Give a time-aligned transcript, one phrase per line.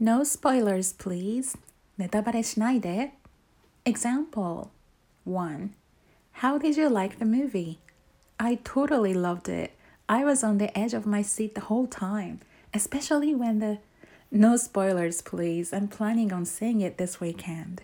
[0.00, 1.58] No spoilers, please.
[1.98, 3.14] ネタバレしないで。
[3.84, 4.68] Example
[5.24, 5.70] 1.
[6.40, 7.78] How did you like the movie?
[8.38, 9.72] I totally loved it.
[10.06, 12.38] I was on the edge of my seat the whole time,
[12.72, 13.78] especially when the.
[14.30, 15.72] No spoilers, please.
[15.72, 17.82] I'm planning on seeing it this weekend.